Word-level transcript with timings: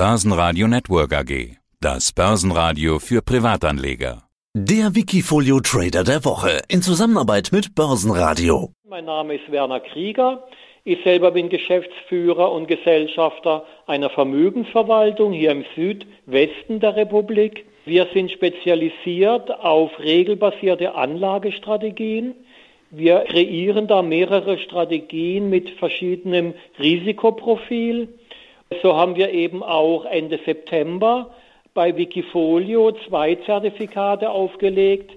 Börsenradio 0.00 0.66
Network 0.66 1.12
AG. 1.12 1.58
Das 1.78 2.14
Börsenradio 2.14 2.98
für 2.98 3.20
Privatanleger. 3.20 4.22
Der 4.54 4.94
Wikifolio 4.94 5.60
Trader 5.60 6.04
der 6.04 6.24
Woche 6.24 6.62
in 6.68 6.80
Zusammenarbeit 6.80 7.50
mit 7.52 7.74
Börsenradio. 7.74 8.70
Mein 8.88 9.04
Name 9.04 9.34
ist 9.34 9.52
Werner 9.52 9.80
Krieger. 9.80 10.42
Ich 10.84 11.04
selber 11.04 11.32
bin 11.32 11.50
Geschäftsführer 11.50 12.50
und 12.50 12.66
Gesellschafter 12.66 13.66
einer 13.86 14.08
Vermögensverwaltung 14.08 15.34
hier 15.34 15.50
im 15.50 15.66
Südwesten 15.76 16.80
der 16.80 16.96
Republik. 16.96 17.66
Wir 17.84 18.06
sind 18.14 18.30
spezialisiert 18.30 19.50
auf 19.50 19.90
regelbasierte 19.98 20.94
Anlagestrategien. 20.94 22.36
Wir 22.90 23.26
kreieren 23.28 23.86
da 23.86 24.00
mehrere 24.00 24.56
Strategien 24.60 25.50
mit 25.50 25.68
verschiedenem 25.78 26.54
Risikoprofil. 26.78 28.08
So 28.82 28.96
haben 28.96 29.16
wir 29.16 29.32
eben 29.32 29.64
auch 29.64 30.04
Ende 30.04 30.38
September 30.46 31.34
bei 31.74 31.96
Wikifolio 31.96 32.92
zwei 33.08 33.34
Zertifikate 33.34 34.30
aufgelegt, 34.30 35.10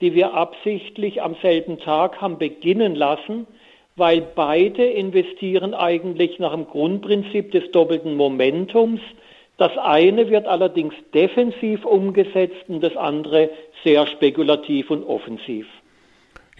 die 0.00 0.14
wir 0.14 0.32
absichtlich 0.34 1.20
am 1.20 1.34
selben 1.42 1.80
Tag 1.80 2.20
haben 2.20 2.38
beginnen 2.38 2.94
lassen, 2.94 3.48
weil 3.96 4.20
beide 4.20 4.86
investieren 4.86 5.74
eigentlich 5.74 6.38
nach 6.38 6.54
dem 6.54 6.68
Grundprinzip 6.68 7.50
des 7.50 7.70
doppelten 7.72 8.16
Momentums. 8.16 9.00
Das 9.56 9.76
eine 9.76 10.30
wird 10.30 10.46
allerdings 10.46 10.94
defensiv 11.12 11.84
umgesetzt 11.84 12.64
und 12.68 12.80
das 12.80 12.96
andere 12.96 13.50
sehr 13.82 14.06
spekulativ 14.06 14.88
und 14.88 15.02
offensiv. 15.02 15.66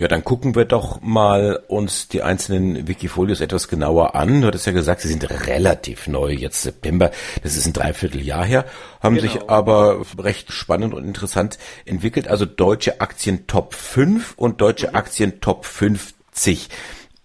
Ja, 0.01 0.09
dann 0.09 0.25
gucken 0.25 0.55
wir 0.55 0.65
doch 0.65 1.03
mal 1.03 1.63
uns 1.69 2.09
die 2.09 2.23
einzelnen 2.23 2.89
Wikifolios 2.89 3.43
etwas 3.43 3.69
genauer 3.69 4.15
an. 4.15 4.41
Du 4.41 4.47
hattest 4.47 4.67
ja 4.67 4.73
gesagt, 4.73 5.03
sie 5.03 5.09
sind 5.09 5.29
relativ 5.29 6.07
neu, 6.07 6.33
jetzt 6.33 6.63
September, 6.63 7.11
das 7.43 7.55
ist 7.55 7.67
ein 7.67 7.75
Dreivierteljahr 7.75 8.47
her, 8.47 8.65
haben 9.03 9.17
genau. 9.17 9.31
sich 9.31 9.51
aber 9.51 10.01
recht 10.19 10.53
spannend 10.53 10.95
und 10.95 11.05
interessant 11.05 11.59
entwickelt. 11.85 12.29
Also 12.29 12.47
deutsche 12.47 13.03
Aktien 13.03 13.47
Top 13.47 13.75
5 13.75 14.37
und 14.39 14.63
deutsche 14.63 14.89
mhm. 14.89 14.95
Aktien 14.95 15.41
Top 15.43 15.67
50. 15.67 16.71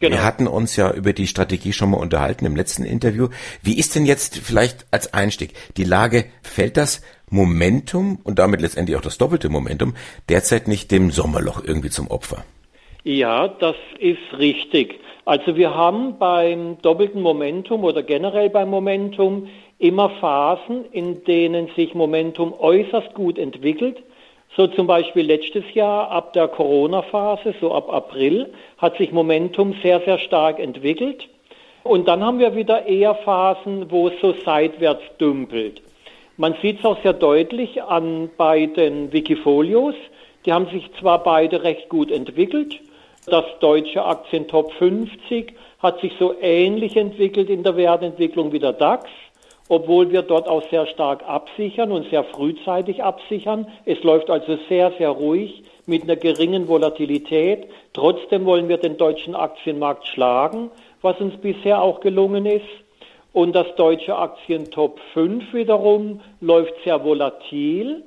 Genau. 0.02 0.18
Wir 0.18 0.26
hatten 0.26 0.46
uns 0.46 0.76
ja 0.76 0.92
über 0.92 1.14
die 1.14 1.28
Strategie 1.28 1.72
schon 1.72 1.92
mal 1.92 1.98
unterhalten 1.98 2.46
im 2.46 2.58
letzten 2.58 2.84
Interview. 2.84 3.30
Wie 3.62 3.80
ist 3.80 3.96
denn 3.96 4.06
jetzt 4.06 4.36
vielleicht 4.40 4.86
als 4.92 5.14
Einstieg 5.14 5.54
die 5.78 5.86
Lage, 5.86 6.26
fällt 6.42 6.76
das 6.76 7.00
Momentum 7.30 8.20
und 8.26 8.38
damit 8.38 8.60
letztendlich 8.60 8.98
auch 8.98 9.02
das 9.02 9.18
doppelte 9.18 9.48
Momentum 9.48 9.96
derzeit 10.28 10.68
nicht 10.68 10.92
dem 10.92 11.10
Sommerloch 11.10 11.64
irgendwie 11.64 11.90
zum 11.90 12.12
Opfer? 12.12 12.44
Ja, 13.08 13.48
das 13.48 13.76
ist 14.00 14.40
richtig. 14.40 15.00
Also 15.26 15.56
wir 15.56 15.76
haben 15.76 16.18
beim 16.18 16.82
doppelten 16.82 17.22
Momentum 17.22 17.84
oder 17.84 18.02
generell 18.02 18.50
beim 18.50 18.72
Momentum 18.72 19.48
immer 19.78 20.10
Phasen, 20.10 20.86
in 20.92 21.24
denen 21.24 21.70
sich 21.76 21.94
Momentum 21.94 22.52
äußerst 22.58 23.14
gut 23.14 23.38
entwickelt. 23.38 24.02
So 24.58 24.66
zum 24.66 24.88
Beispiel 24.88 25.24
letztes 25.24 25.72
Jahr 25.76 26.10
ab 26.10 26.34
der 26.34 26.48
Corona-Phase, 26.48 27.54
so 27.62 27.76
ab 27.76 27.94
April, 27.94 28.52
hat 28.80 28.98
sich 28.98 29.12
Momentum 29.12 29.76
sehr, 29.84 30.00
sehr 30.00 30.18
stark 30.18 30.58
entwickelt. 30.58 31.30
Und 31.84 32.08
dann 32.08 32.24
haben 32.24 32.40
wir 32.40 32.56
wieder 32.56 32.88
eher 32.88 33.14
Phasen, 33.14 33.92
wo 33.92 34.08
es 34.08 34.20
so 34.20 34.34
seitwärts 34.44 35.04
dümpelt. 35.20 35.84
Man 36.38 36.56
sieht 36.60 36.80
es 36.80 36.86
auch 36.86 37.00
sehr 37.04 37.14
deutlich 37.14 37.84
an 37.84 38.32
beiden 38.36 39.14
Wikifolios. 39.14 39.94
Die 40.48 40.54
haben 40.54 40.68
sich 40.70 40.90
zwar 41.00 41.24
beide 41.24 41.62
recht 41.62 41.88
gut 41.90 42.12
entwickelt, 42.12 42.80
das 43.28 43.46
deutsche 43.60 44.06
Aktientop 44.06 44.72
50 44.74 45.54
hat 45.80 46.00
sich 46.02 46.14
so 46.20 46.36
ähnlich 46.42 46.96
entwickelt 46.96 47.50
in 47.50 47.64
der 47.64 47.76
Wertentwicklung 47.76 48.52
wie 48.52 48.60
der 48.60 48.74
DAX, 48.74 49.10
obwohl 49.68 50.12
wir 50.12 50.22
dort 50.22 50.48
auch 50.48 50.64
sehr 50.70 50.86
stark 50.86 51.28
absichern 51.28 51.92
und 51.92 52.10
sehr 52.10 52.24
frühzeitig 52.24 53.04
absichern. 53.04 53.68
Es 53.86 54.02
läuft 54.04 54.30
also 54.30 54.58
sehr, 54.70 54.92
sehr 54.98 55.10
ruhig 55.10 55.64
mit 55.88 56.04
einer 56.04 56.16
geringen 56.16 56.68
Volatilität. 56.68 57.68
Trotzdem 57.94 58.46
wollen 58.46 58.70
wir 58.70 58.78
den 58.78 58.98
deutschen 58.98 59.36
Aktienmarkt 59.36 60.08
schlagen, 60.08 60.70
was 61.02 61.20
uns 61.20 61.36
bisher 61.38 61.82
auch 61.82 62.02
gelungen 62.02 62.46
ist. 62.46 62.66
Und 63.34 63.54
das 63.54 63.68
deutsche 63.76 64.16
Aktientop 64.16 65.00
5 65.14 65.54
wiederum 65.54 66.22
läuft 66.42 66.74
sehr 66.84 67.04
volatil. 67.04 68.04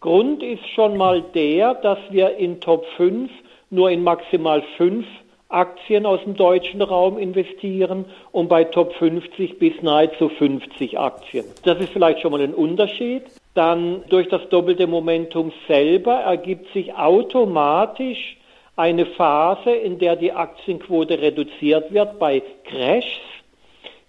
Grund 0.00 0.42
ist 0.42 0.68
schon 0.74 0.96
mal 0.96 1.22
der, 1.34 1.74
dass 1.74 1.98
wir 2.10 2.36
in 2.36 2.60
Top 2.60 2.84
5 2.96 3.30
nur 3.74 3.90
in 3.90 4.02
maximal 4.02 4.62
fünf 4.76 5.06
Aktien 5.48 6.04
aus 6.04 6.20
dem 6.24 6.34
deutschen 6.34 6.82
Raum 6.82 7.18
investieren 7.18 8.06
und 8.32 8.48
bei 8.48 8.64
Top 8.64 8.92
50 8.94 9.58
bis 9.58 9.80
nahezu 9.82 10.28
50 10.28 10.98
Aktien. 10.98 11.44
Das 11.64 11.78
ist 11.78 11.90
vielleicht 11.92 12.20
schon 12.20 12.32
mal 12.32 12.40
ein 12.40 12.54
Unterschied. 12.54 13.22
Dann 13.54 14.02
durch 14.08 14.28
das 14.28 14.48
doppelte 14.48 14.86
Momentum 14.86 15.52
selber 15.68 16.14
ergibt 16.14 16.72
sich 16.72 16.94
automatisch 16.94 18.36
eine 18.76 19.06
Phase, 19.06 19.70
in 19.70 19.98
der 19.98 20.16
die 20.16 20.32
Aktienquote 20.32 21.20
reduziert 21.20 21.92
wird 21.92 22.18
bei 22.18 22.42
Crashs. 22.64 23.20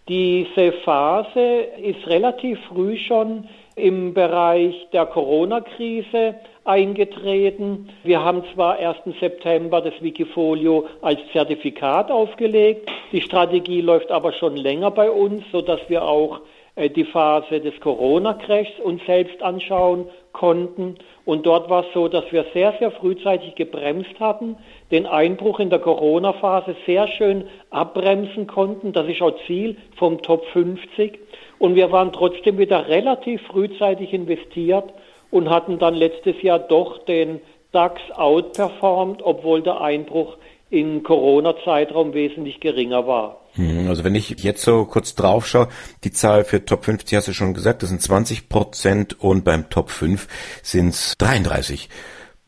Diese 0.08 0.72
Phase 0.84 1.40
ist 1.82 2.08
relativ 2.08 2.60
früh 2.68 2.98
schon 2.98 3.48
im 3.76 4.14
Bereich 4.14 4.88
der 4.94 5.06
Corona-Krise 5.06 6.36
eingetreten. 6.64 7.90
Wir 8.04 8.24
haben 8.24 8.44
zwar 8.54 8.78
1. 8.78 8.98
September 9.20 9.82
das 9.82 9.94
Wikifolio 10.02 10.88
als 11.02 11.20
Zertifikat 11.32 12.10
aufgelegt, 12.10 12.90
die 13.12 13.22
Strategie 13.22 13.82
läuft 13.82 14.12
aber 14.12 14.32
schon 14.34 14.56
länger 14.56 14.92
bei 14.92 15.12
uns, 15.12 15.44
sodass 15.52 15.82
wir 15.90 16.04
auch 16.04 16.42
äh, 16.76 16.90
die 16.90 17.06
Phase 17.06 17.60
des 17.60 17.80
Corona-Crashs 17.80 18.80
uns 18.84 19.06
selbst 19.06 19.42
anschauen 19.44 20.08
konnten. 20.36 20.96
Und 21.24 21.46
dort 21.46 21.70
war 21.70 21.86
es 21.86 21.94
so, 21.94 22.08
dass 22.08 22.32
wir 22.32 22.46
sehr, 22.54 22.74
sehr 22.80 22.92
frühzeitig 22.92 23.56
gebremst 23.56 24.20
hatten, 24.20 24.58
den 24.92 25.06
Einbruch 25.08 25.60
in 25.60 25.70
der 25.70 25.80
Corona-Phase 25.80 26.76
sehr 26.86 27.08
schön 27.08 27.46
abbremsen 27.72 28.46
konnten. 28.46 28.94
Das 28.94 29.08
ist 29.08 29.22
auch 29.22 29.34
Ziel 29.48 29.78
vom 29.96 30.22
Top 30.22 30.46
50. 30.54 31.20
Und 31.58 31.76
wir 31.76 31.92
waren 31.92 32.12
trotzdem 32.12 32.58
wieder 32.58 32.88
relativ 32.88 33.42
frühzeitig 33.48 34.14
investiert 34.14 34.94
und 35.32 35.50
hatten 35.50 35.80
dann 35.80 35.96
letztes 35.96 36.42
Jahr 36.42 36.60
doch 36.60 37.00
den 37.06 37.40
DAX 37.72 38.00
outperformed, 38.12 39.22
obwohl 39.24 39.62
der 39.62 39.82
Einbruch 39.82 40.38
im 40.70 41.04
Corona-Zeitraum 41.04 42.14
wesentlich 42.14 42.60
geringer 42.60 43.08
war. 43.08 43.45
Hm, 43.56 43.88
also 43.88 44.04
wenn 44.04 44.16
ich 44.16 44.30
jetzt 44.44 44.64
so 44.64 44.86
kurz 44.86 45.16
drauf 45.16 45.48
schaue, 45.48 45.70
die 46.04 46.12
Zahl 46.12 46.44
für 46.44 46.66
Top 46.66 46.86
50 46.86 47.18
hast 47.18 47.28
du 47.28 47.34
schon 47.34 47.54
gesagt, 47.54 47.84
das 47.84 47.90
sind 47.90 48.02
20 48.02 48.50
Prozent 48.50 49.20
und 49.20 49.44
beim 49.44 49.70
Top 49.70 49.90
5 49.90 50.28
sind 50.62 50.90
es 50.90 51.16
33 51.18 51.90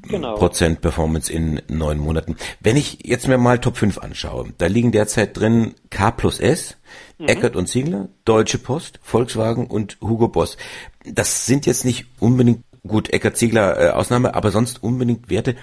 genau. 0.02 0.36
Prozent 0.36 0.82
Performance 0.82 1.32
in 1.32 1.62
neun 1.68 1.98
Monaten. 1.98 2.36
Wenn 2.60 2.78
ich 2.78 3.00
jetzt 3.06 3.28
mir 3.28 3.38
mal 3.38 3.60
Top 3.60 3.78
5 3.78 3.98
anschaue, 4.00 4.54
da 4.58 4.68
liegen 4.68 4.92
derzeit 4.92 5.38
drin 5.38 5.76
K 5.90 6.12
plus 6.12 6.40
S, 6.40 6.78
mhm. 7.18 7.28
Eckert 7.28 7.56
und 7.56 7.68
Ziegler, 7.68 8.10
Deutsche 8.26 8.58
Post, 8.58 9.00
Volkswagen 9.02 9.68
und 9.68 9.98
Hugo 10.02 10.28
Boss. 10.28 10.58
Das 11.06 11.46
sind 11.46 11.66
jetzt 11.66 11.86
nicht 11.86 12.06
unbedingt 12.20 12.64
Gut, 12.88 13.12
Eckert 13.12 13.38
Ziegler 13.38 13.80
äh, 13.80 13.90
Ausnahme, 13.90 14.34
aber 14.34 14.52
sonst 14.52 14.82
unbedingt 14.82 15.30
Werte, 15.30 15.56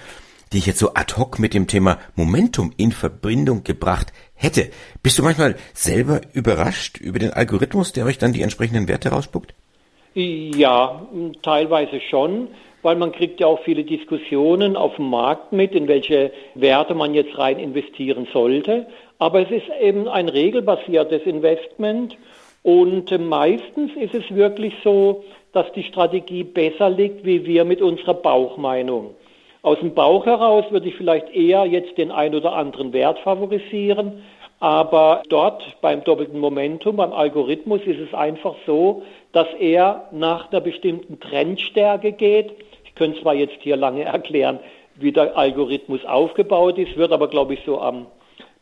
die 0.53 0.59
ich 0.59 0.65
jetzt 0.65 0.79
so 0.79 0.93
ad 0.93 1.15
hoc 1.17 1.39
mit 1.39 1.53
dem 1.53 1.67
Thema 1.67 1.97
Momentum 2.15 2.71
in 2.77 2.91
Verbindung 2.91 3.63
gebracht 3.63 4.13
hätte. 4.33 4.69
Bist 5.03 5.17
du 5.17 5.23
manchmal 5.23 5.55
selber 5.73 6.21
überrascht 6.33 6.99
über 6.99 7.19
den 7.19 7.31
Algorithmus, 7.31 7.93
der 7.93 8.05
euch 8.05 8.17
dann 8.17 8.33
die 8.33 8.41
entsprechenden 8.41 8.87
Werte 8.87 9.09
rausspuckt? 9.09 9.53
Ja, 10.13 11.05
teilweise 11.41 11.99
schon, 12.09 12.47
weil 12.83 12.95
man 12.95 13.11
kriegt 13.11 13.41
ja 13.41 13.47
auch 13.47 13.61
viele 13.63 13.83
Diskussionen 13.83 14.77
auf 14.77 14.95
dem 14.95 15.09
Markt 15.09 15.51
mit, 15.51 15.73
in 15.73 15.87
welche 15.87 16.31
Werte 16.53 16.93
man 16.93 17.13
jetzt 17.13 17.37
rein 17.37 17.59
investieren 17.59 18.27
sollte. 18.31 18.87
Aber 19.19 19.41
es 19.41 19.51
ist 19.51 19.67
eben 19.81 20.07
ein 20.07 20.29
regelbasiertes 20.29 21.23
Investment 21.23 22.15
und 22.63 23.11
meistens 23.27 23.91
ist 23.95 24.13
es 24.13 24.33
wirklich 24.33 24.73
so, 24.83 25.23
dass 25.51 25.71
die 25.73 25.83
Strategie 25.83 26.43
besser 26.43 26.89
liegt, 26.89 27.25
wie 27.25 27.45
wir 27.45 27.65
mit 27.65 27.81
unserer 27.81 28.13
Bauchmeinung. 28.13 29.15
Aus 29.65 29.79
dem 29.79 29.95
Bauch 29.95 30.27
heraus 30.27 30.65
würde 30.69 30.89
ich 30.89 30.95
vielleicht 30.95 31.33
eher 31.33 31.65
jetzt 31.65 31.97
den 31.97 32.11
ein 32.11 32.35
oder 32.35 32.53
anderen 32.53 32.93
Wert 32.93 33.17
favorisieren, 33.17 34.21
aber 34.59 35.23
dort 35.27 35.81
beim 35.81 36.03
doppelten 36.03 36.39
Momentum, 36.39 36.97
beim 36.97 37.11
Algorithmus 37.11 37.81
ist 37.81 37.99
es 37.99 38.13
einfach 38.13 38.53
so, 38.67 39.01
dass 39.31 39.47
er 39.59 40.07
nach 40.11 40.51
einer 40.51 40.61
bestimmten 40.61 41.19
Trendstärke 41.19 42.11
geht. 42.11 42.51
Ich 42.83 42.93
könnte 42.93 43.19
zwar 43.23 43.33
jetzt 43.33 43.57
hier 43.61 43.75
lange 43.75 44.03
erklären, 44.03 44.59
wie 44.97 45.11
der 45.11 45.35
Algorithmus 45.35 46.05
aufgebaut 46.05 46.77
ist, 46.77 46.95
wird 46.95 47.11
aber, 47.11 47.27
glaube 47.27 47.55
ich, 47.55 47.61
so 47.65 47.81
am, 47.81 48.05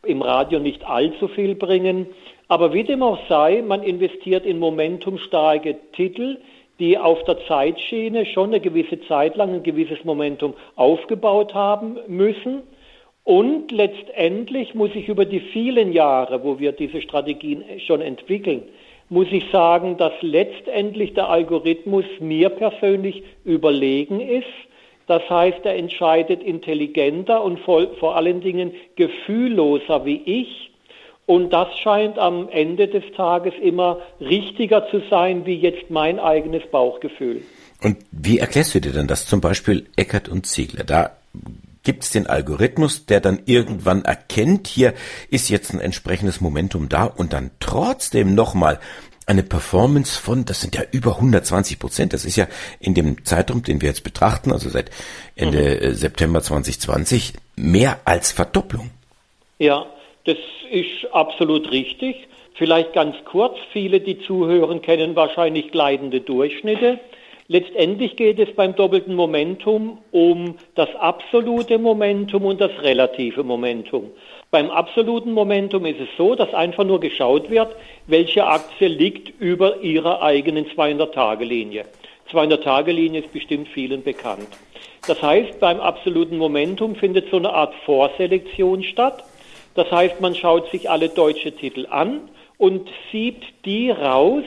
im 0.06 0.22
Radio 0.22 0.58
nicht 0.58 0.86
allzu 0.88 1.28
viel 1.28 1.54
bringen. 1.54 2.06
Aber 2.48 2.72
wie 2.72 2.84
dem 2.84 3.02
auch 3.02 3.18
sei, 3.28 3.60
man 3.60 3.82
investiert 3.82 4.46
in 4.46 4.58
momentumstarke 4.58 5.76
Titel, 5.92 6.38
die 6.78 6.98
auf 6.98 7.22
der 7.24 7.38
Zeitschiene 7.46 8.26
schon 8.26 8.48
eine 8.50 8.60
gewisse 8.60 9.00
Zeit 9.02 9.36
lang 9.36 9.54
ein 9.54 9.62
gewisses 9.62 10.04
Momentum 10.04 10.54
aufgebaut 10.76 11.54
haben 11.54 11.98
müssen. 12.08 12.62
Und 13.22 13.72
letztendlich 13.72 14.74
muss 14.74 14.90
ich 14.94 15.08
über 15.08 15.24
die 15.24 15.40
vielen 15.40 15.92
Jahre, 15.92 16.44
wo 16.44 16.58
wir 16.58 16.72
diese 16.72 17.00
Strategien 17.00 17.64
schon 17.86 18.02
entwickeln, 18.02 18.64
muss 19.08 19.28
ich 19.30 19.44
sagen, 19.50 19.96
dass 19.96 20.12
letztendlich 20.20 21.14
der 21.14 21.28
Algorithmus 21.28 22.04
mir 22.20 22.48
persönlich 22.48 23.22
überlegen 23.44 24.20
ist. 24.20 24.46
Das 25.06 25.28
heißt, 25.28 25.60
er 25.64 25.76
entscheidet 25.76 26.42
intelligenter 26.42 27.42
und 27.44 27.60
vor, 27.60 28.16
allen 28.16 28.40
Dingen 28.40 28.72
gefühlloser 28.96 30.04
wie 30.04 30.22
ich. 30.24 30.70
Und 31.26 31.50
das 31.50 31.68
scheint 31.78 32.18
am 32.18 32.48
Ende 32.50 32.88
des 32.88 33.04
Tages 33.16 33.54
immer 33.62 33.98
richtiger 34.20 34.88
zu 34.90 35.00
sein 35.08 35.46
wie 35.46 35.56
jetzt 35.56 35.90
mein 35.90 36.18
eigenes 36.18 36.62
Bauchgefühl. 36.70 37.42
Und 37.82 37.96
wie 38.12 38.38
erklärst 38.38 38.74
du 38.74 38.80
dir 38.80 38.92
denn 38.92 39.06
das? 39.06 39.26
Zum 39.26 39.40
Beispiel 39.40 39.86
Eckert 39.96 40.28
und 40.28 40.46
Ziegler. 40.46 40.84
Da 40.84 41.16
gibt 41.82 42.04
es 42.04 42.10
den 42.10 42.26
Algorithmus, 42.26 43.06
der 43.06 43.20
dann 43.20 43.42
irgendwann 43.46 44.04
erkennt, 44.04 44.66
hier 44.66 44.94
ist 45.30 45.48
jetzt 45.50 45.72
ein 45.72 45.80
entsprechendes 45.80 46.40
Momentum 46.40 46.88
da 46.88 47.04
und 47.04 47.32
dann 47.32 47.50
trotzdem 47.60 48.34
nochmal 48.34 48.80
eine 49.26 49.42
Performance 49.42 50.20
von, 50.20 50.44
das 50.44 50.60
sind 50.60 50.76
ja 50.76 50.82
über 50.90 51.16
120 51.16 51.78
Prozent. 51.78 52.12
Das 52.12 52.24
ist 52.24 52.36
ja 52.36 52.46
in 52.78 52.94
dem 52.94 53.24
Zeitraum, 53.24 53.62
den 53.62 53.80
wir 53.80 53.88
jetzt 53.88 54.04
betrachten, 54.04 54.52
also 54.52 54.68
seit 54.68 54.90
Ende 55.34 55.80
mhm. 55.82 55.94
September 55.94 56.42
2020, 56.42 57.32
mehr 57.56 58.00
als 58.04 58.32
Verdopplung. 58.32 58.90
Ja, 59.58 59.86
das 60.24 60.38
ist 60.70 61.12
absolut 61.12 61.70
richtig. 61.70 62.28
Vielleicht 62.54 62.92
ganz 62.92 63.16
kurz, 63.24 63.56
viele, 63.72 64.00
die 64.00 64.20
zuhören, 64.20 64.80
kennen 64.80 65.16
wahrscheinlich 65.16 65.70
gleitende 65.70 66.20
Durchschnitte. 66.20 67.00
Letztendlich 67.46 68.16
geht 68.16 68.38
es 68.38 68.54
beim 68.54 68.74
doppelten 68.74 69.14
Momentum 69.14 69.98
um 70.12 70.54
das 70.76 70.88
absolute 70.94 71.78
Momentum 71.78 72.46
und 72.46 72.60
das 72.60 72.70
relative 72.80 73.42
Momentum. 73.42 74.10
Beim 74.50 74.70
absoluten 74.70 75.32
Momentum 75.32 75.84
ist 75.84 76.00
es 76.00 76.08
so, 76.16 76.34
dass 76.34 76.54
einfach 76.54 76.84
nur 76.84 77.00
geschaut 77.00 77.50
wird, 77.50 77.76
welche 78.06 78.46
Aktie 78.46 78.88
liegt 78.88 79.38
über 79.40 79.80
ihrer 79.80 80.22
eigenen 80.22 80.64
200-Tage-Linie. 80.64 81.84
200-Tage-Linie 82.32 83.20
ist 83.20 83.32
bestimmt 83.32 83.68
vielen 83.68 84.02
bekannt. 84.02 84.48
Das 85.06 85.20
heißt, 85.20 85.60
beim 85.60 85.80
absoluten 85.80 86.38
Momentum 86.38 86.94
findet 86.94 87.30
so 87.30 87.36
eine 87.36 87.52
Art 87.52 87.74
Vorselektion 87.84 88.82
statt. 88.84 89.22
Das 89.74 89.90
heißt, 89.90 90.20
man 90.20 90.34
schaut 90.34 90.70
sich 90.70 90.88
alle 90.88 91.08
deutsche 91.08 91.52
Titel 91.52 91.86
an 91.90 92.28
und 92.58 92.88
sieht 93.10 93.42
die 93.64 93.90
raus, 93.90 94.44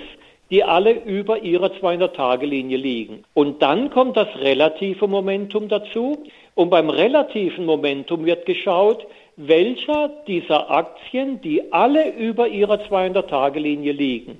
die 0.49 0.63
alle 0.63 0.91
über 0.91 1.41
ihrer 1.41 1.67
200-Tage-Linie 1.67 2.77
liegen. 2.77 3.23
Und 3.33 3.61
dann 3.61 3.89
kommt 3.89 4.15
das 4.15 4.29
relative 4.37 5.07
Momentum 5.07 5.67
dazu. 5.67 6.23
Und 6.55 6.69
beim 6.69 6.89
relativen 6.89 7.65
Momentum 7.65 8.25
wird 8.25 8.45
geschaut, 8.45 9.05
welcher 9.35 10.09
dieser 10.25 10.71
Aktien, 10.71 11.41
die 11.41 11.71
alle 11.71 12.11
über 12.13 12.47
ihrer 12.47 12.75
200-Tage-Linie 12.75 13.91
liegen, 13.91 14.39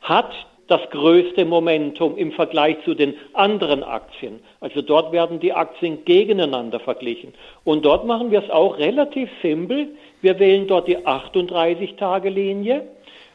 hat 0.00 0.30
das 0.68 0.80
größte 0.90 1.44
Momentum 1.44 2.16
im 2.16 2.30
Vergleich 2.32 2.76
zu 2.84 2.94
den 2.94 3.14
anderen 3.32 3.82
Aktien. 3.82 4.40
Also 4.60 4.82
dort 4.82 5.12
werden 5.12 5.40
die 5.40 5.52
Aktien 5.52 6.04
gegeneinander 6.04 6.78
verglichen. 6.78 7.32
Und 7.64 7.84
dort 7.84 8.06
machen 8.06 8.30
wir 8.30 8.44
es 8.44 8.50
auch 8.50 8.78
relativ 8.78 9.30
simpel. 9.42 9.88
Wir 10.20 10.38
wählen 10.38 10.66
dort 10.66 10.86
die 10.86 10.98
38-Tage-Linie 10.98 12.86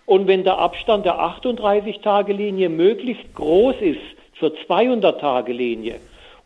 und 0.06 0.28
wenn 0.28 0.44
der 0.44 0.58
Abstand 0.58 1.06
der 1.06 1.20
38-Tage-Linie 1.20 2.70
möglichst 2.70 3.34
groß 3.36 3.76
ist 3.80 4.02
zur 4.40 4.52
200-Tage-Linie 4.68 5.96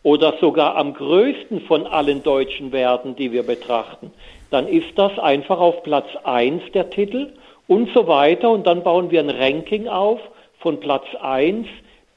oder 0.02 0.34
sogar 0.40 0.76
am 0.76 0.94
größten 0.94 1.62
von 1.62 1.86
allen 1.86 2.22
deutschen 2.22 2.72
Werten, 2.72 3.16
die 3.16 3.32
wir 3.32 3.42
betrachten, 3.42 4.12
dann 4.50 4.68
ist 4.68 4.96
das 4.96 5.18
einfach 5.18 5.58
auf 5.58 5.82
Platz 5.82 6.06
1 6.22 6.62
der 6.72 6.88
Titel 6.88 7.32
und 7.66 7.90
so 7.92 8.06
weiter. 8.06 8.50
Und 8.50 8.66
dann 8.66 8.82
bauen 8.82 9.10
wir 9.10 9.20
ein 9.20 9.30
Ranking 9.30 9.88
auf 9.88 10.20
von 10.68 10.80
Platz 10.80 11.06
1 11.22 11.66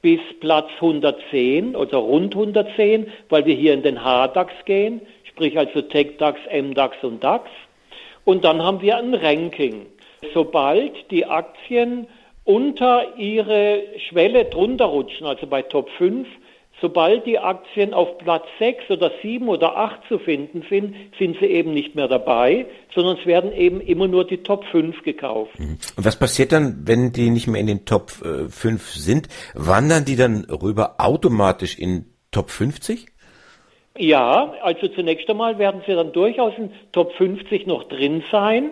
bis 0.01 0.19
Platz 0.42 0.68
110 0.75 1.74
oder 1.74 2.00
rund 2.00 2.36
110, 2.36 3.07
weil 3.30 3.45
wir 3.45 3.56
hier 3.56 3.74
in 3.74 3.81
den 3.81 4.00
HDAX 4.00 4.51
gehen, 4.65 5.00
sprich 5.24 5.57
also 5.57 5.81
TechDAX, 5.81 6.38
MDAX 6.51 6.98
und 7.01 7.24
DAX. 7.24 7.50
Und 8.25 8.44
dann 8.44 8.62
haben 8.62 8.81
wir 8.81 8.98
ein 8.98 9.13
Ranking. 9.13 9.86
Sobald 10.33 10.92
die 11.12 11.25
Aktien 11.25 12.07
unter 12.44 13.18
ihre 13.18 13.83
Schwelle 14.09 14.44
drunter 14.44 14.86
rutschen, 14.88 15.25
also 15.25 15.48
bei 15.48 15.62
Top 15.62 15.89
5, 15.92 16.27
sobald 16.81 17.25
die 17.25 17.39
Aktien 17.39 17.94
auf 17.94 18.18
Platz 18.18 18.45
6 18.60 18.89
oder 18.89 19.12
7 19.22 19.48
oder 19.48 19.78
8 19.78 20.01
zu 20.10 20.19
finden 20.19 20.66
sind, 20.69 20.95
sind 21.18 21.38
sie 21.39 21.45
eben 21.45 21.74
nicht 21.74 21.95
mehr 21.95 22.07
dabei, 22.07 22.66
sondern 22.94 23.18
es 23.18 23.25
werden 23.25 23.54
eben 23.54 23.80
immer 23.80 24.07
nur 24.07 24.25
die 24.25 24.44
Top 24.44 24.66
5 24.66 25.04
gekauft. 25.04 25.57
Mhm. 25.60 25.78
Und 25.95 26.06
was 26.06 26.18
passiert 26.18 26.51
dann, 26.51 26.81
wenn 26.86 27.13
die 27.13 27.30
nicht 27.30 27.48
mehr 27.48 27.62
in 27.62 27.68
den 27.68 27.86
Top 27.86 28.10
5 28.10 28.56
äh, 28.66 29.00
sind? 29.00 29.28
Wandern 29.54 30.04
die 30.04 30.16
dann 30.16 30.45
rüber 30.45 30.95
automatisch 30.98 31.78
in 31.78 32.06
Top 32.31 32.50
50? 32.50 33.06
Ja, 33.98 34.54
also 34.63 34.88
zunächst 34.88 35.30
einmal 35.30 35.60
werden 35.60 35.81
sie 35.86 35.94
dann 35.94 36.12
durchaus 36.13 36.54
in 36.57 36.72
Top 36.92 37.13
50 37.13 37.68
noch 37.68 37.84
drin 37.84 38.24
sein. 38.31 38.72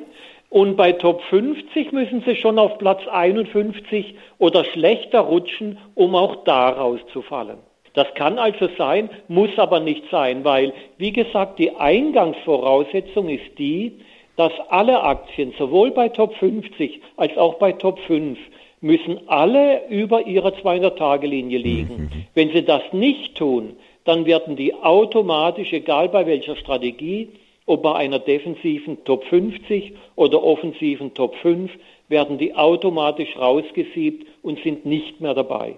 Und 0.50 0.78
bei 0.78 0.94
Top 0.94 1.22
50 1.30 1.92
müssen 1.92 2.24
sie 2.26 2.36
schon 2.36 2.58
auf 2.58 2.80
Platz 2.80 3.02
51 3.08 4.16
oder 4.40 4.66
schlechter 4.66 5.20
rutschen, 5.20 5.78
um 5.94 6.16
auch 6.16 6.44
da 6.44 6.70
rauszufallen. 6.70 7.60
Das 7.94 8.08
kann 8.16 8.38
also 8.38 8.70
sein, 8.78 9.10
muss 9.28 9.58
aber 9.58 9.80
nicht 9.80 10.04
sein, 10.12 10.44
weil, 10.44 10.74
wie 10.98 11.12
gesagt, 11.12 11.60
die 11.60 11.76
Eingangsvoraussetzung 11.76 13.30
ist 13.30 13.58
die, 13.58 13.94
dass 14.36 14.54
alle 14.70 15.04
Aktien, 15.04 15.54
sowohl 15.58 15.92
bei 15.92 16.10
Top 16.10 16.34
50 16.36 17.02
als 17.18 17.38
auch 17.38 17.56
bei 17.56 17.74
Top 17.74 18.00
5, 18.00 18.38
müssen 18.82 19.28
alle 19.28 19.88
über 19.90 20.26
ihrer 20.26 20.50
200-Tage-Linie 20.50 21.58
liegen. 21.58 21.96
Mhm. 21.96 22.26
Wenn 22.34 22.52
sie 22.52 22.64
das 22.64 22.84
nicht 22.94 23.36
tun, 23.36 23.76
dann 24.06 24.26
werden 24.26 24.56
die 24.56 24.74
automatisch, 24.74 25.74
egal 25.74 26.10
bei 26.10 26.26
welcher 26.26 26.56
Strategie, 26.56 27.30
ob 27.66 27.84
bei 27.84 27.96
einer 27.96 28.20
defensiven 28.20 29.04
Top 29.04 29.26
50 29.26 29.94
oder 30.16 30.44
offensiven 30.44 31.14
Top 31.14 31.36
5, 31.36 31.72
werden 32.08 32.38
die 32.38 32.56
automatisch 32.56 33.38
rausgesiebt 33.38 34.26
und 34.42 34.60
sind 34.64 34.86
nicht 34.86 35.22
mehr 35.22 35.34
dabei. 35.34 35.76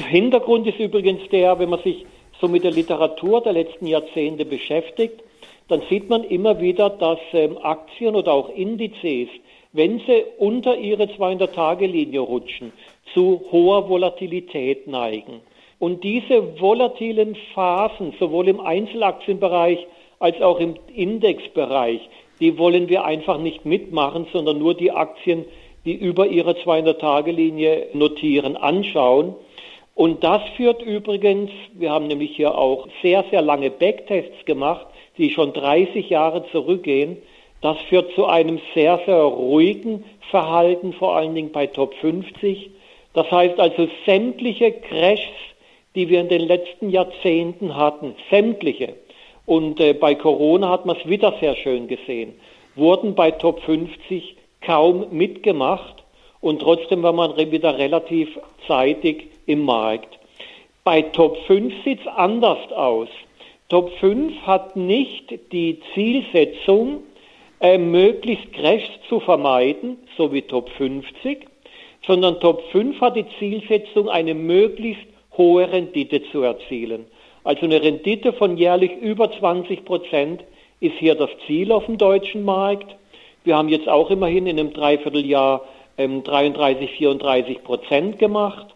Hintergrund 0.00 0.66
ist 0.66 0.78
übrigens 0.78 1.28
der, 1.30 1.58
wenn 1.58 1.70
man 1.70 1.82
sich 1.82 2.06
so 2.40 2.48
mit 2.48 2.64
der 2.64 2.70
Literatur 2.70 3.42
der 3.42 3.52
letzten 3.52 3.86
Jahrzehnte 3.86 4.44
beschäftigt, 4.44 5.22
dann 5.68 5.82
sieht 5.88 6.08
man 6.08 6.24
immer 6.24 6.60
wieder, 6.60 6.90
dass 6.90 7.18
ähm, 7.32 7.58
Aktien 7.62 8.14
oder 8.14 8.32
auch 8.32 8.48
Indizes, 8.50 9.28
wenn 9.72 10.00
sie 10.00 10.24
unter 10.38 10.76
ihre 10.76 11.04
200-Tage-Linie 11.04 12.20
rutschen, 12.20 12.72
zu 13.14 13.42
hoher 13.50 13.88
Volatilität 13.88 14.86
neigen. 14.86 15.40
Und 15.78 16.04
diese 16.04 16.60
volatilen 16.60 17.36
Phasen, 17.54 18.14
sowohl 18.20 18.48
im 18.48 18.60
Einzelaktienbereich 18.60 19.86
als 20.18 20.40
auch 20.40 20.60
im 20.60 20.74
Indexbereich, 20.94 22.00
die 22.38 22.58
wollen 22.58 22.88
wir 22.88 23.04
einfach 23.04 23.38
nicht 23.38 23.64
mitmachen, 23.64 24.26
sondern 24.32 24.58
nur 24.58 24.74
die 24.74 24.92
Aktien, 24.92 25.44
die 25.84 25.94
über 25.94 26.26
ihre 26.26 26.52
200-Tage-Linie 26.52 27.88
notieren, 27.94 28.56
anschauen. 28.56 29.34
Und 29.94 30.24
das 30.24 30.42
führt 30.56 30.82
übrigens, 30.82 31.50
wir 31.74 31.90
haben 31.90 32.06
nämlich 32.06 32.34
hier 32.34 32.56
auch 32.56 32.88
sehr, 33.02 33.24
sehr 33.30 33.42
lange 33.42 33.70
Backtests 33.70 34.44
gemacht, 34.46 34.86
die 35.18 35.30
schon 35.30 35.52
30 35.52 36.08
Jahre 36.08 36.46
zurückgehen. 36.50 37.18
Das 37.60 37.78
führt 37.88 38.14
zu 38.14 38.26
einem 38.26 38.60
sehr, 38.74 39.00
sehr 39.04 39.22
ruhigen 39.22 40.04
Verhalten, 40.30 40.92
vor 40.94 41.16
allen 41.16 41.34
Dingen 41.34 41.52
bei 41.52 41.66
Top 41.66 41.94
50. 41.94 42.70
Das 43.12 43.30
heißt 43.30 43.60
also 43.60 43.88
sämtliche 44.06 44.72
Crashs, 44.72 45.28
die 45.94 46.08
wir 46.08 46.20
in 46.20 46.28
den 46.28 46.46
letzten 46.46 46.88
Jahrzehnten 46.88 47.76
hatten, 47.76 48.14
sämtliche, 48.30 48.94
und 49.46 49.80
äh, 49.80 49.92
bei 49.92 50.14
Corona 50.14 50.68
hat 50.70 50.86
man 50.86 50.96
es 50.96 51.08
wieder 51.08 51.34
sehr 51.40 51.56
schön 51.56 51.88
gesehen, 51.88 52.34
wurden 52.76 53.14
bei 53.14 53.32
Top 53.32 53.60
50 53.62 54.36
kaum 54.60 55.06
mitgemacht 55.10 56.04
und 56.40 56.60
trotzdem 56.60 57.02
war 57.02 57.12
man 57.12 57.36
wieder 57.36 57.76
relativ 57.76 58.38
zeitig 58.66 59.31
im 59.46 59.64
Markt. 59.64 60.18
Bei 60.84 61.02
Top 61.02 61.36
5 61.46 61.72
sieht 61.84 62.00
es 62.00 62.06
anders 62.06 62.72
aus. 62.72 63.08
Top 63.68 63.90
5 64.00 64.34
hat 64.42 64.76
nicht 64.76 65.32
die 65.52 65.78
Zielsetzung, 65.94 67.04
äh, 67.60 67.78
möglichst 67.78 68.52
Crashs 68.52 68.90
zu 69.08 69.20
vermeiden, 69.20 69.98
so 70.16 70.32
wie 70.32 70.42
Top 70.42 70.68
50, 70.70 71.46
sondern 72.06 72.40
Top 72.40 72.62
5 72.72 73.00
hat 73.00 73.16
die 73.16 73.26
Zielsetzung, 73.38 74.08
eine 74.08 74.34
möglichst 74.34 75.06
hohe 75.36 75.70
Rendite 75.70 76.22
zu 76.30 76.42
erzielen. 76.42 77.06
Also 77.44 77.62
eine 77.66 77.82
Rendite 77.82 78.32
von 78.32 78.56
jährlich 78.56 78.92
über 79.00 79.30
20 79.30 79.84
Prozent 79.84 80.44
ist 80.80 80.96
hier 80.98 81.14
das 81.14 81.30
Ziel 81.46 81.72
auf 81.72 81.86
dem 81.86 81.98
deutschen 81.98 82.44
Markt. 82.44 82.94
Wir 83.44 83.56
haben 83.56 83.68
jetzt 83.68 83.88
auch 83.88 84.10
immerhin 84.10 84.46
in 84.46 84.58
einem 84.58 84.72
Dreivierteljahr 84.72 85.62
ähm, 85.98 86.22
33, 86.22 86.90
34 86.90 87.64
Prozent 87.64 88.18
gemacht. 88.18 88.66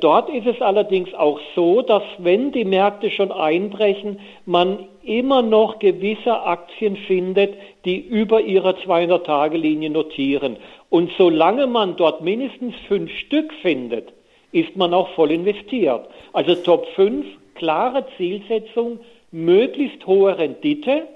Dort 0.00 0.28
ist 0.30 0.46
es 0.46 0.60
allerdings 0.60 1.12
auch 1.14 1.40
so, 1.54 1.82
dass 1.82 2.02
wenn 2.18 2.52
die 2.52 2.64
Märkte 2.64 3.10
schon 3.10 3.32
einbrechen, 3.32 4.20
man 4.44 4.88
immer 5.02 5.42
noch 5.42 5.78
gewisse 5.78 6.42
Aktien 6.42 6.96
findet, 6.96 7.54
die 7.84 7.98
über 7.98 8.40
ihrer 8.40 8.76
200-Tage-Linie 8.76 9.90
notieren. 9.90 10.56
Und 10.90 11.10
solange 11.16 11.66
man 11.66 11.96
dort 11.96 12.22
mindestens 12.22 12.74
fünf 12.88 13.10
Stück 13.18 13.52
findet, 13.62 14.12
ist 14.52 14.76
man 14.76 14.94
auch 14.94 15.08
voll 15.10 15.30
investiert. 15.30 16.08
Also 16.32 16.54
Top 16.54 16.86
5, 16.94 17.26
klare 17.54 18.06
Zielsetzung, 18.16 19.00
möglichst 19.30 20.06
hohe 20.06 20.36
Rendite, 20.38 21.08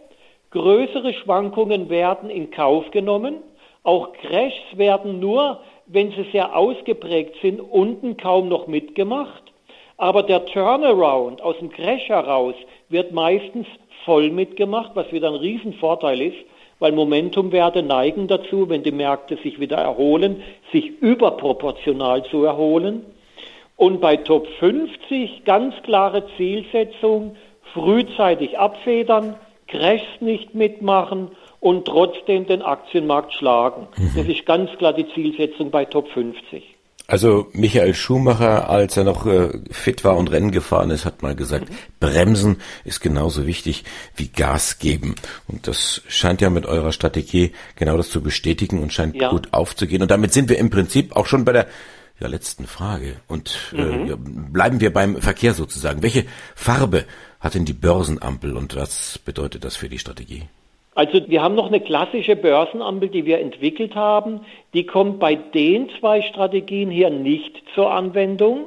größere 0.51 1.15
Schwankungen 1.15 1.89
werden 1.89 2.29
in 2.31 2.51
Kauf 2.51 2.91
genommen, 2.91 3.37
auch 3.83 4.13
Crashs 4.13 4.77
werden 4.77 5.21
nur 5.21 5.61
wenn 5.93 6.13
sie 6.13 6.27
sehr 6.33 6.57
ausgeprägt 6.57 7.37
sind, 7.43 7.61
unten 7.61 8.17
kaum 8.17 8.49
noch 8.49 8.67
mitgemacht. 8.67 9.43
Aber 9.97 10.23
der 10.23 10.47
Turnaround 10.47 11.43
aus 11.43 11.59
dem 11.59 11.71
Crash 11.71 12.09
heraus 12.09 12.55
wird 12.89 13.13
meistens 13.13 13.67
voll 14.05 14.31
mitgemacht, 14.31 14.93
was 14.95 15.13
wieder 15.13 15.29
ein 15.29 15.35
Riesenvorteil 15.35 16.21
ist, 16.23 16.39
weil 16.79 16.93
Momentumwerte 16.93 17.83
neigen 17.83 18.27
dazu, 18.27 18.69
wenn 18.71 18.83
die 18.83 18.93
Märkte 18.93 19.37
sich 19.37 19.61
wieder 19.61 19.77
erholen, 19.77 20.43
sich 20.73 20.87
überproportional 21.01 22.25
zu 22.25 22.45
erholen. 22.45 23.05
Und 23.77 24.01
bei 24.01 24.17
Top 24.17 24.47
50 24.59 25.45
ganz 25.45 25.75
klare 25.83 26.25
Zielsetzung, 26.37 27.37
frühzeitig 27.75 28.59
abfedern, 28.59 29.35
Crashs 29.67 30.21
nicht 30.21 30.55
mitmachen 30.55 31.31
und 31.61 31.85
trotzdem 31.85 32.47
den 32.47 32.63
Aktienmarkt 32.63 33.35
schlagen. 33.35 33.87
Mhm. 33.97 34.13
Das 34.17 34.27
ist 34.27 34.47
ganz 34.47 34.71
klar 34.79 34.93
die 34.93 35.07
Zielsetzung 35.15 35.71
bei 35.71 35.85
Top 35.85 36.09
50. 36.09 36.77
Also 37.07 37.49
Michael 37.53 37.93
Schumacher, 37.93 38.71
als 38.71 38.97
er 38.97 39.03
noch 39.03 39.27
äh, 39.27 39.51
fit 39.73 40.05
war 40.05 40.17
und 40.17 40.31
Rennen 40.31 40.53
gefahren 40.53 40.91
ist, 40.91 41.05
hat 41.05 41.23
mal 41.23 41.35
gesagt, 41.35 41.69
mhm. 41.69 41.75
Bremsen 41.99 42.57
ist 42.85 43.01
genauso 43.01 43.49
wichtig 43.49 43.83
wie 44.15 44.29
Gas 44.29 44.79
geben. 44.79 45.17
Und 45.49 45.67
das 45.67 46.03
scheint 46.07 46.41
ja 46.41 46.51
mit 46.51 46.67
eurer 46.67 46.93
Strategie 46.93 47.51
genau 47.75 47.97
das 47.97 48.11
zu 48.11 48.23
bestätigen 48.23 48.81
und 48.81 48.93
scheint 48.93 49.17
ja. 49.17 49.31
gut 49.31 49.49
aufzugehen. 49.51 50.03
Und 50.03 50.13
damit 50.13 50.33
sind 50.33 50.49
wir 50.49 50.59
im 50.59 50.71
Prinzip 50.71 51.17
auch 51.17 51.27
schon 51.27 51.45
bei 51.45 51.53
der 51.53 51.67
ja, 52.21 52.29
letzten 52.29 52.69
Frage. 52.69 53.17
Und 53.27 53.73
äh, 53.73 53.83
mhm. 53.83 54.53
bleiben 54.53 54.81
wir 54.81 54.93
beim 54.93 55.17
Verkehr 55.17 55.53
sozusagen. 55.53 56.05
Welche 56.05 56.27
Farbe 56.55 57.07
hat 57.41 57.55
denn 57.55 57.65
die 57.65 57.73
Börsenampel 57.73 58.57
und 58.57 58.77
was 58.77 59.19
bedeutet 59.19 59.65
das 59.65 59.75
für 59.75 59.89
die 59.89 59.99
Strategie? 59.99 60.45
Also 61.01 61.19
wir 61.29 61.41
haben 61.41 61.55
noch 61.55 61.69
eine 61.69 61.81
klassische 61.81 62.37
Börsenampel, 62.37 63.09
die 63.09 63.25
wir 63.25 63.41
entwickelt 63.41 63.95
haben. 63.95 64.41
Die 64.75 64.85
kommt 64.85 65.19
bei 65.19 65.35
den 65.35 65.89
zwei 65.99 66.21
Strategien 66.21 66.91
hier 66.91 67.09
nicht 67.09 67.63
zur 67.75 67.91
Anwendung, 67.91 68.67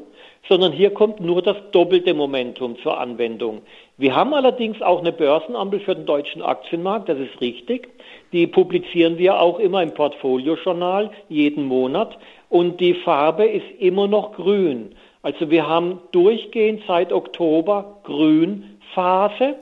sondern 0.49 0.71
hier 0.71 0.89
kommt 0.89 1.19
nur 1.19 1.43
das 1.43 1.57
doppelte 1.71 2.15
Momentum 2.15 2.75
zur 2.79 2.99
Anwendung. 2.99 3.61
Wir 3.97 4.15
haben 4.15 4.33
allerdings 4.33 4.81
auch 4.81 5.01
eine 5.01 5.11
Börsenampel 5.11 5.79
für 5.81 5.93
den 5.93 6.07
deutschen 6.07 6.41
Aktienmarkt, 6.41 7.07
das 7.07 7.19
ist 7.19 7.39
richtig. 7.39 7.89
Die 8.31 8.47
publizieren 8.47 9.19
wir 9.19 9.39
auch 9.39 9.59
immer 9.59 9.83
im 9.83 9.93
Portfoliojournal 9.93 11.11
jeden 11.29 11.65
Monat 11.65 12.17
und 12.49 12.79
die 12.79 12.95
Farbe 12.95 13.45
ist 13.45 13.69
immer 13.77 14.07
noch 14.07 14.33
grün. 14.33 14.95
Also 15.21 15.51
wir 15.51 15.67
haben 15.67 15.99
durchgehend 16.11 16.81
seit 16.87 17.13
Oktober 17.13 17.99
Grünphase. 18.05 19.57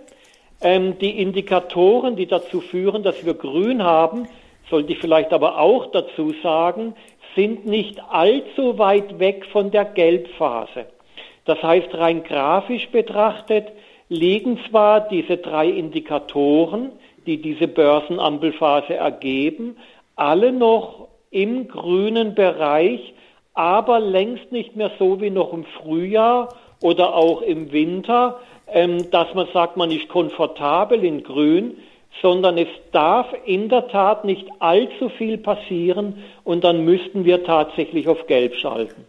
Ähm, 0.61 0.97
die 0.99 1.19
Indikatoren, 1.21 2.15
die 2.15 2.27
dazu 2.27 2.61
führen, 2.61 3.03
dass 3.03 3.25
wir 3.25 3.33
grün 3.33 3.83
haben, 3.83 4.27
sollte 4.69 4.93
ich 4.93 4.99
vielleicht 4.99 5.33
aber 5.33 5.59
auch 5.59 5.87
dazu 5.87 6.33
sagen, 6.43 6.95
sind 7.35 7.65
nicht 7.65 8.01
allzu 8.09 8.77
weit 8.77 9.19
weg 9.19 9.45
von 9.51 9.71
der 9.71 9.85
Gelbphase. 9.85 10.85
Das 11.45 11.61
heißt, 11.63 11.93
rein 11.95 12.23
grafisch 12.23 12.89
betrachtet 12.89 13.67
liegen 14.09 14.59
zwar 14.69 15.07
diese 15.07 15.37
drei 15.37 15.67
Indikatoren, 15.69 16.91
die 17.25 17.41
diese 17.41 17.67
Börsenampelphase 17.67 18.95
ergeben, 18.95 19.77
alle 20.15 20.51
noch 20.51 21.07
im 21.31 21.67
grünen 21.67 22.35
Bereich, 22.35 23.13
aber 23.53 23.99
längst 23.99 24.51
nicht 24.51 24.75
mehr 24.75 24.91
so 24.99 25.21
wie 25.21 25.29
noch 25.29 25.53
im 25.53 25.63
Frühjahr 25.63 26.49
oder 26.81 27.15
auch 27.15 27.41
im 27.41 27.71
Winter, 27.71 28.39
ähm, 28.71 29.09
dass 29.11 29.33
man 29.33 29.47
sagt, 29.53 29.77
man 29.77 29.91
ist 29.91 30.07
komfortabel 30.09 31.03
in 31.03 31.23
Grün, 31.23 31.77
sondern 32.21 32.57
es 32.57 32.67
darf 32.91 33.27
in 33.45 33.69
der 33.69 33.87
Tat 33.87 34.25
nicht 34.25 34.47
allzu 34.59 35.09
viel 35.09 35.37
passieren 35.37 36.23
und 36.43 36.63
dann 36.63 36.85
müssten 36.85 37.25
wir 37.25 37.43
tatsächlich 37.43 38.07
auf 38.07 38.27
Gelb 38.27 38.55
schalten. 38.55 39.05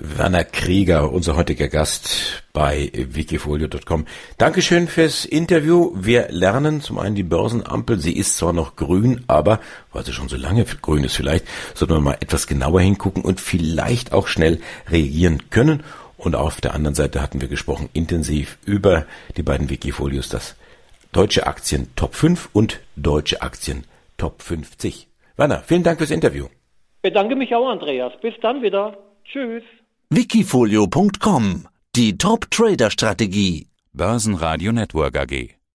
Werner 0.00 0.44
Krieger, 0.44 1.10
unser 1.10 1.34
heutiger 1.34 1.66
Gast 1.66 2.44
bei 2.52 2.92
wikifolio.com. 2.94 4.06
Dankeschön 4.36 4.86
fürs 4.86 5.24
Interview. 5.24 5.90
Wir 5.96 6.28
lernen 6.30 6.80
zum 6.80 7.00
einen 7.00 7.16
die 7.16 7.24
Börsenampel. 7.24 7.98
Sie 7.98 8.16
ist 8.16 8.36
zwar 8.36 8.52
noch 8.52 8.76
grün, 8.76 9.24
aber 9.26 9.58
weil 9.92 10.04
sie 10.04 10.12
schon 10.12 10.28
so 10.28 10.36
lange 10.36 10.64
grün 10.64 11.02
ist 11.02 11.16
vielleicht, 11.16 11.46
sollten 11.74 11.94
wir 11.94 12.00
mal 12.00 12.18
etwas 12.20 12.46
genauer 12.46 12.80
hingucken 12.80 13.24
und 13.24 13.40
vielleicht 13.40 14.12
auch 14.12 14.28
schnell 14.28 14.60
reagieren 14.88 15.50
können. 15.50 15.82
Und 16.18 16.34
auf 16.34 16.60
der 16.60 16.74
anderen 16.74 16.94
Seite 16.94 17.22
hatten 17.22 17.40
wir 17.40 17.48
gesprochen 17.48 17.88
intensiv 17.94 18.58
über 18.66 19.06
die 19.36 19.42
beiden 19.42 19.70
Wikifolios, 19.70 20.28
das 20.28 20.56
Deutsche 21.12 21.46
Aktien 21.46 21.88
Top 21.96 22.14
5 22.14 22.50
und 22.52 22.80
Deutsche 22.96 23.40
Aktien 23.40 23.84
Top 24.18 24.42
50. 24.42 25.08
Werner, 25.36 25.62
vielen 25.64 25.84
Dank 25.84 25.98
fürs 25.98 26.10
Interview. 26.10 26.48
Bedanke 27.00 27.36
mich 27.36 27.54
auch, 27.54 27.68
Andreas. 27.68 28.12
Bis 28.20 28.34
dann 28.42 28.60
wieder. 28.62 28.98
Tschüss. 29.24 29.62
Wikifolio.com 30.10 31.68
Die 31.94 32.18
Top 32.18 32.50
Trader 32.50 32.90
Strategie. 32.90 33.68
Börsenradio 33.92 34.72
Network 34.72 35.16
AG. 35.16 35.57